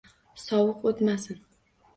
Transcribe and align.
Sovuq 0.45 0.87
oʻtmasin. 0.93 1.47